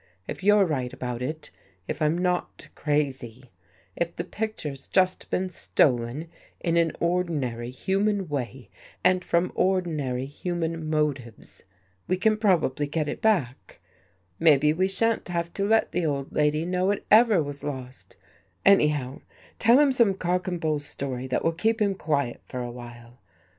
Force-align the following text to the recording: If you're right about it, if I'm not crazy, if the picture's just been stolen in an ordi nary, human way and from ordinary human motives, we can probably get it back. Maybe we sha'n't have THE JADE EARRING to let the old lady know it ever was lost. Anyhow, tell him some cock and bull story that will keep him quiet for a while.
If 0.27 0.43
you're 0.43 0.65
right 0.65 0.91
about 0.91 1.21
it, 1.21 1.51
if 1.87 2.01
I'm 2.01 2.17
not 2.17 2.69
crazy, 2.73 3.51
if 3.95 4.15
the 4.15 4.23
picture's 4.23 4.87
just 4.87 5.29
been 5.29 5.47
stolen 5.49 6.27
in 6.59 6.75
an 6.75 6.93
ordi 6.99 7.29
nary, 7.29 7.69
human 7.69 8.27
way 8.27 8.71
and 9.03 9.23
from 9.23 9.51
ordinary 9.53 10.25
human 10.25 10.89
motives, 10.89 11.65
we 12.07 12.17
can 12.17 12.35
probably 12.37 12.87
get 12.87 13.07
it 13.07 13.21
back. 13.21 13.79
Maybe 14.39 14.73
we 14.73 14.87
sha'n't 14.87 15.27
have 15.27 15.53
THE 15.53 15.61
JADE 15.61 15.61
EARRING 15.61 15.67
to 15.67 15.71
let 15.71 15.91
the 15.91 16.05
old 16.07 16.33
lady 16.33 16.65
know 16.65 16.89
it 16.89 17.05
ever 17.11 17.43
was 17.43 17.63
lost. 17.63 18.17
Anyhow, 18.65 19.21
tell 19.59 19.79
him 19.79 19.91
some 19.91 20.15
cock 20.15 20.47
and 20.47 20.59
bull 20.59 20.79
story 20.79 21.27
that 21.27 21.43
will 21.43 21.51
keep 21.51 21.79
him 21.79 21.93
quiet 21.93 22.41
for 22.47 22.59
a 22.63 22.71
while. 22.71 23.19